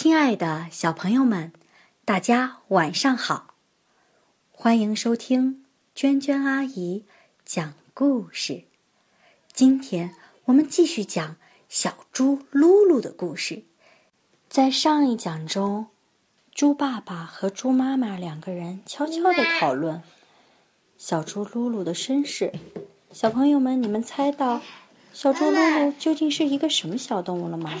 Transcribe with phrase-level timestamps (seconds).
[0.00, 1.52] 亲爱的小朋友们，
[2.04, 3.54] 大家晚上好！
[4.52, 7.04] 欢迎收听娟娟阿姨
[7.44, 8.62] 讲故事。
[9.52, 10.14] 今天
[10.44, 11.34] 我们继续讲
[11.68, 13.64] 小猪噜噜的故事。
[14.48, 15.88] 在上一讲中，
[16.54, 20.00] 猪爸爸和猪妈妈两个人悄悄地讨论
[20.96, 22.52] 小猪噜噜的身世。
[23.10, 24.60] 小朋友们，你们猜到
[25.12, 27.72] 小猪噜噜究竟是一个什么小动物了吗？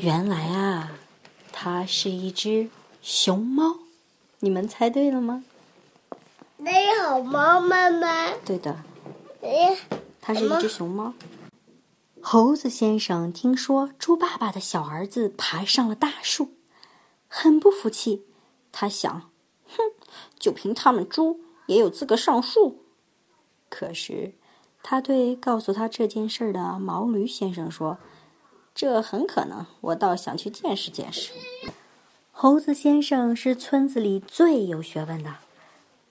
[0.00, 0.92] 原来啊，
[1.50, 2.70] 它是一只
[3.02, 3.78] 熊猫。
[4.38, 5.42] 你们猜对了吗？
[6.58, 6.68] 你
[7.02, 8.30] 好，猫妈妈。
[8.44, 8.84] 对的，
[9.42, 9.76] 哎，
[10.20, 11.14] 它是一只熊猫。
[12.20, 16.50] 猴子先生听说猪爸爸的小儿子爬上了大树，
[17.26, 18.24] 很不服气。
[18.70, 19.30] 他想，
[19.66, 19.82] 哼，
[20.38, 22.84] 就凭他们猪也有资格上树。
[23.68, 24.34] 可是，
[24.80, 27.98] 他对告诉他这件事的毛驴先生说。
[28.78, 31.32] 这很可能，我倒想去见识见识。
[32.30, 35.34] 猴子先生是村子里最有学问的，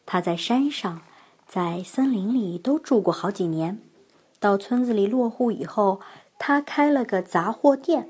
[0.05, 1.01] 他在山上、
[1.47, 3.79] 在森林里都住过好几年。
[4.41, 6.01] 到村子里落户以后，
[6.37, 8.09] 他开了个杂货店，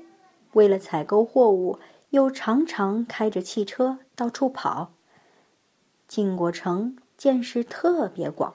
[0.54, 1.78] 为了采购货物，
[2.10, 4.90] 又常常开着汽车到处跑。
[6.08, 8.54] 进过城，见识特别广。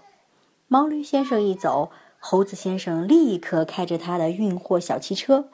[0.67, 5.47] 毛驴先生一走，猴子先生立刻开着他的运货小汽车。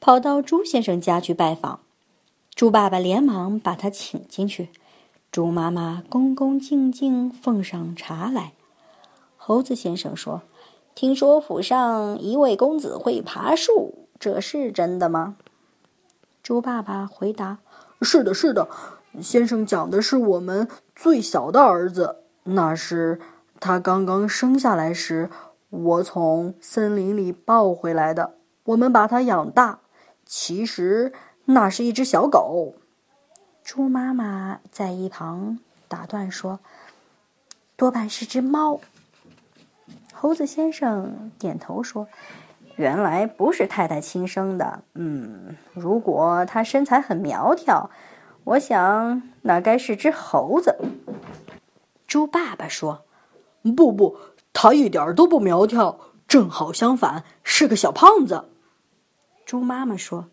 [0.00, 1.80] 跑到猪先生家去拜访，
[2.54, 4.68] 猪爸爸连忙把他请进去。
[5.32, 8.52] 猪妈妈恭恭敬敬奉上茶来。
[9.36, 10.42] 猴子先生说
[10.94, 15.36] ：“听说府上一位公子会爬树，这是真的吗？”
[16.42, 17.58] 猪爸爸回答
[18.00, 18.68] ：“是的，是的。
[19.20, 23.20] 先生讲的是我们最小的儿子，那是
[23.58, 25.30] 他刚刚生下来时，
[25.70, 28.34] 我从森林里抱回来的。
[28.64, 29.80] 我们把他养大。”
[30.26, 31.12] 其实
[31.44, 32.74] 那是一只小狗。
[33.62, 36.60] 猪妈妈在一旁打断说
[37.76, 38.80] ：“多半是只猫。”
[40.12, 42.08] 猴子先生点头说
[42.76, 44.82] ：“原来不是太太亲生的。
[44.94, 47.90] 嗯，如果它身材很苗条，
[48.44, 50.76] 我想那该是只猴子。”
[52.08, 53.04] 猪爸爸说
[53.76, 54.16] ：“不不，
[54.52, 58.48] 它一点都不苗条，正好相反，是个小胖子。”
[59.46, 60.26] 猪妈妈说：“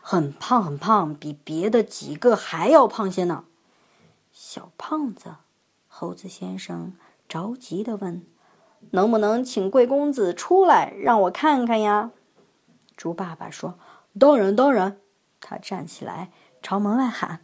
[0.00, 3.44] 很胖，很胖，比别的几个还要胖些呢。”
[4.32, 5.36] 小胖子，
[5.86, 6.94] 猴子先生
[7.28, 8.24] 着急的问
[8.92, 12.10] ：“能不能请贵公子出来让我看看呀？”
[12.96, 13.78] 猪爸爸说
[14.18, 14.96] ：“当然，当然。”
[15.38, 16.30] 他站起来
[16.62, 17.40] 朝门外喊：“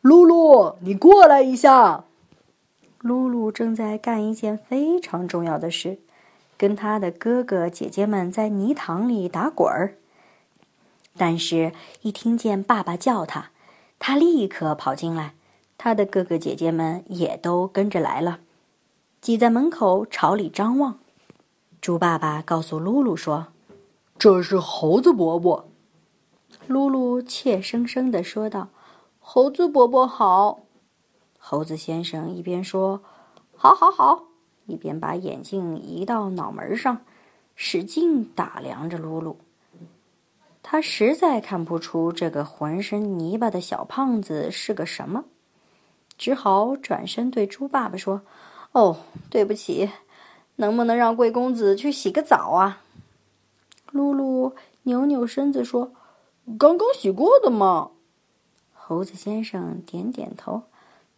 [0.00, 2.04] 露露，你过来一下。”
[3.00, 6.00] 露露正在干一件非常重要的事。
[6.60, 9.94] 跟他的哥哥姐姐们在泥塘里打滚儿，
[11.16, 11.72] 但是，
[12.02, 13.48] 一听见爸爸叫他，
[13.98, 15.32] 他立刻跑进来。
[15.78, 18.40] 他的哥哥姐姐们也都跟着来了，
[19.22, 20.98] 挤在门口朝里张望。
[21.80, 23.46] 猪爸爸告诉露露说
[24.18, 25.66] ：“这是猴子伯伯。”
[26.68, 28.68] 露露怯生生地说道
[29.18, 30.60] ：“猴子伯伯好。”
[31.40, 33.00] 猴子先生一边说
[33.56, 34.24] ：“好，好，好。”
[34.70, 37.02] 一边把眼镜移到脑门上，
[37.56, 39.36] 使劲打量着露露。
[40.62, 45.24] 他实在看不出这个浑身泥巴的小胖子是个什么，
[46.16, 48.22] 只好转身对猪爸爸说
[48.72, 48.98] ：“哦，
[49.30, 49.90] 对不起，
[50.56, 52.82] 能不能让贵公子去洗个澡啊？”
[53.90, 54.54] 露露
[54.84, 55.92] 扭扭身子说
[56.56, 57.90] ：“刚刚洗过的嘛。”
[58.72, 60.62] 猴子先生点点头：“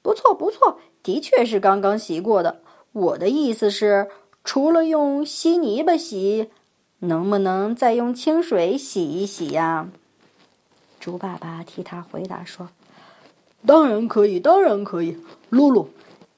[0.02, 4.08] 不错，不错，的确是刚刚洗过的。”我的意思是，
[4.44, 6.50] 除了用稀泥巴洗，
[6.98, 9.88] 能不能再用清水洗一洗呀？
[11.00, 12.68] 猪爸爸替他回答说
[13.66, 15.88] ：“当然可以，当然可以。”露露，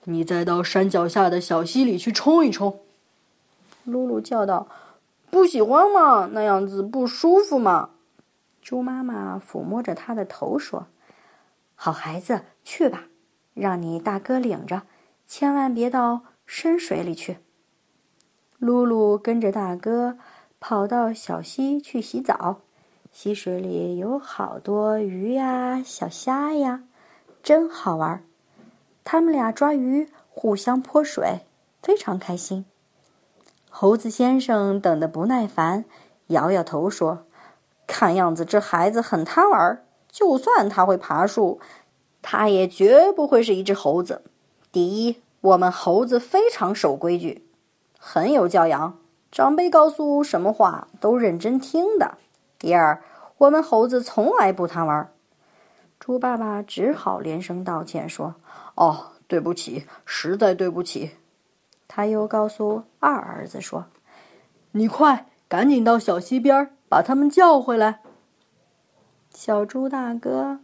[0.05, 2.81] 你再到山脚下的小溪里去冲一冲。”
[3.85, 4.69] 露露叫道
[5.31, 7.91] ：“不喜欢嘛，那样子不舒服嘛。”
[8.63, 10.87] 猪妈妈抚摸着他的头说
[11.75, 13.05] ：“好孩子，去吧，
[13.55, 14.83] 让你大哥领着，
[15.27, 16.23] 千万别到。”
[16.57, 17.39] 深水里去。
[18.59, 20.17] 露露跟着大哥
[20.61, 22.61] 跑到小溪去洗澡，
[23.11, 26.85] 溪水里有好多鱼呀、小虾呀，
[27.43, 28.23] 真好玩。
[29.03, 31.41] 他们俩抓鱼，互相泼水，
[31.83, 32.65] 非常开心。
[33.69, 35.85] 猴子先生等得不耐烦，
[36.29, 37.27] 摇摇头说
[37.89, 41.59] ：“看样子这孩子很贪玩，就算他会爬树，
[42.23, 44.23] 他也绝不会是一只猴子。
[44.71, 47.47] 第一。”我们猴子非常守规矩，
[47.99, 48.99] 很有教养，
[49.31, 52.17] 长辈告诉什么话都认真听的。
[52.59, 53.03] 第二，
[53.37, 55.13] 我们猴子从来不贪玩，
[56.01, 58.37] 猪爸爸只好连声道歉说
[58.75, 61.11] ：“哦，对不起，实在对不起。”
[61.87, 63.85] 他又告诉二儿子说
[64.73, 68.01] ：“你快赶紧到小溪边把他们叫回来。”
[69.29, 70.61] 小猪大哥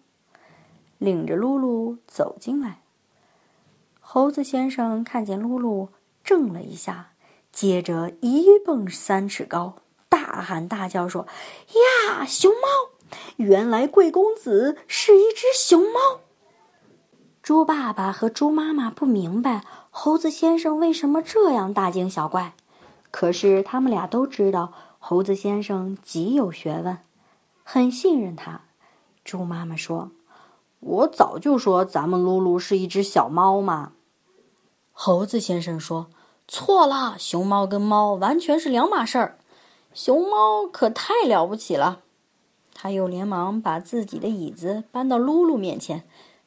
[0.96, 2.78] 领着露露走进来。
[4.12, 5.90] 猴子先生看见露露，
[6.24, 7.12] 怔了一下，
[7.52, 9.76] 接着一蹦三尺高，
[10.08, 11.28] 大喊大叫说
[12.10, 16.22] ：“呀，熊猫！”原来贵公子是一只熊猫。
[17.40, 22.54] 猪爸爸和猪妈妈不明白猴子先生为什么这样大惊小怪，
[23.12, 26.98] 可是他们俩都知道猴子先生极有学问，
[27.62, 28.62] 很信任他。
[29.24, 30.10] 猪妈妈说
[30.80, 33.92] ：“我早就说咱们露露是一只小猫嘛。”
[35.02, 36.08] 猴子先生说
[36.46, 39.38] ：“错了，熊猫跟猫完全是两码事儿，
[39.94, 42.00] 熊猫可太了不起了。”
[42.76, 46.04] 他又连忙把自己的椅子搬到露露面前，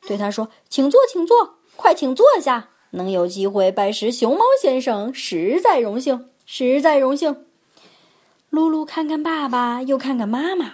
[0.08, 2.70] 对他说：“请坐，请坐，快请坐下。
[2.92, 7.48] 能有机会拜师熊猫先生，实在荣幸，实在荣幸。”
[8.52, 10.74] 露露看看爸爸，又看看妈妈，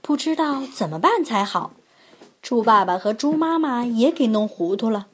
[0.00, 1.70] 不知道怎么办才好。
[2.42, 5.06] 猪爸爸和猪妈妈也给弄糊涂了。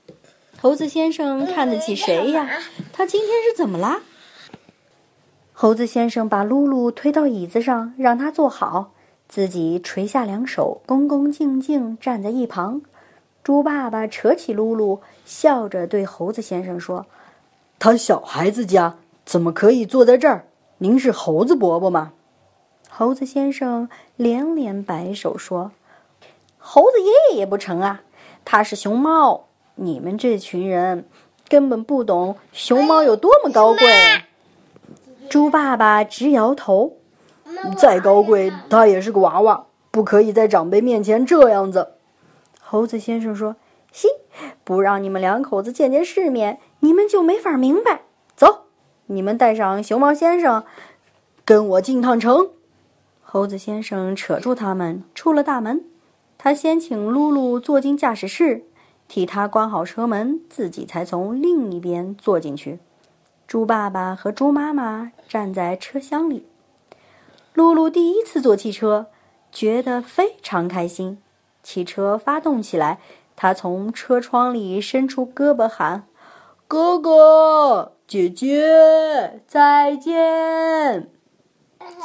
[0.60, 2.48] 猴子先生看得起谁呀？
[2.92, 4.00] 他今天是怎么啦？
[5.52, 8.92] 猴子先生把露露推到椅子上，让他坐好。
[9.28, 12.82] 自己垂下两手，恭恭敬敬站在一旁。
[13.44, 17.06] 猪爸爸扯起露露，笑着对猴子先生说
[17.78, 20.46] ：“他小孩子家怎么可以坐在这儿？
[20.78, 22.12] 您是猴子伯伯吗？”
[22.90, 25.70] 猴子先生连连摆手说
[26.58, 28.02] ：“猴子爷爷也不成啊，
[28.44, 29.47] 他是熊猫。
[29.78, 31.06] 你们这群人
[31.48, 33.88] 根本不懂熊猫有多么高贵。”
[35.28, 36.94] 猪爸爸直摇头。
[37.76, 41.94] 再高贵，它也是个娃娃，不可以在长辈面前这样子。
[42.60, 43.56] 猴子先生说
[43.90, 44.06] ：“嘻，
[44.62, 48.02] 不让你们两口子见见世面，你们就没法明白。
[48.36, 48.66] 走，
[49.06, 50.64] 你们带上熊猫先生，
[51.44, 52.50] 跟我进趟城。”
[53.24, 55.84] 猴子先生扯住他们，出了大门。
[56.36, 58.64] 他先请露露坐进驾驶室，
[59.08, 62.78] 替他关好车门，自己才从另一边坐进去。
[63.46, 66.46] 猪爸爸和猪妈妈站在车厢里。
[67.54, 69.06] 露露第一次坐汽车，
[69.50, 71.18] 觉得非常开心。
[71.62, 73.00] 汽车发动起来，
[73.34, 76.04] 他从车窗里伸出胳膊喊
[76.68, 81.08] ：“哥哥，姐姐，再见！”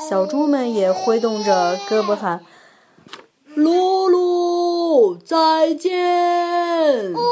[0.09, 2.41] 小猪们也挥动着胳膊喊
[3.53, 4.02] ：“露
[4.93, 5.91] 露，再见！”
[7.13, 7.25] 我我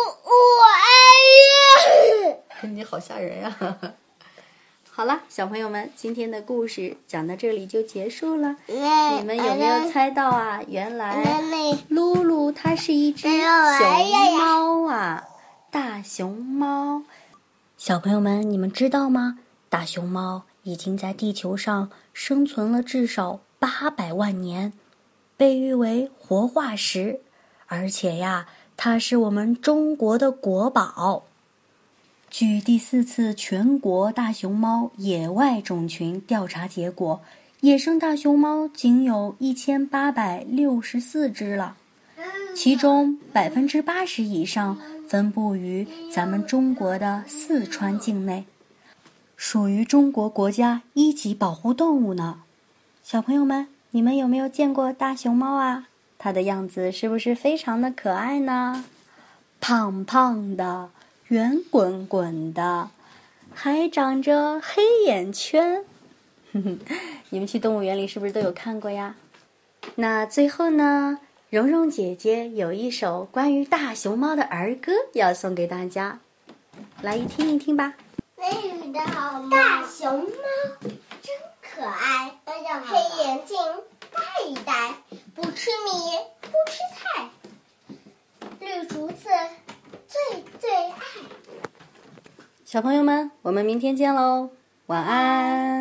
[0.74, 3.56] 爱你， 你好吓人呀！
[4.90, 8.56] 好了，小朋友们，今天的故事讲到这里就结束了。
[8.68, 10.62] 你们有没有猜到啊？
[10.68, 11.24] 原来
[11.88, 15.24] 露露它是一只熊猫啊，
[15.69, 17.04] 大熊猫。
[17.78, 19.38] 小朋友们，你们知道吗？
[19.69, 24.74] 大熊猫已经在地球上生存了至少八百万年，
[25.38, 27.22] 被誉为活化石，
[27.71, 31.23] 而且呀，它是我们中国的国宝。
[32.29, 37.21] 据第四次全国大熊猫野外种群调查结果，
[37.62, 41.77] 野生大熊猫仅有一千八百六十四只了，
[42.53, 48.43] 其中百分之八十以上分布于咱们中国的四川境内，
[49.38, 52.41] 属于中国国家一级保护动物呢。
[53.01, 55.88] 小朋友们，你们有没有见过大熊猫啊？
[56.24, 58.86] 它的样子是不是非常的可爱呢？
[59.60, 60.92] 胖胖的。
[61.28, 62.90] 圆滚滚的，
[63.54, 65.86] 还长着黑眼圈。
[67.32, 69.16] 你们去动物园里是不是都有看过呀？
[69.96, 76.20] 那最后呢，蓉蓉姐姐有一首关于大熊猫的儿歌要送给大家，
[77.01, 77.94] 来听一听吧。
[78.36, 80.28] 美的好大熊猫
[81.22, 83.58] 真可爱，黑眼镜
[84.12, 84.96] 戴一戴，
[85.34, 85.92] 不吃米
[86.42, 87.30] 不吃菜，
[88.60, 89.30] 绿竹子。
[90.12, 91.00] 最最爱，
[92.72, 94.50] 小朋友们，我们明天见喽，
[94.86, 95.80] 晚安。